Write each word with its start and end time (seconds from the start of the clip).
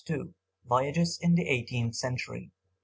II. 0.09 0.33
VOYAGES 0.67 1.19
IN 1.21 1.35
THE 1.35 1.47
EIGHTEENTH 1.47 1.93
CENTURY. 1.95 2.49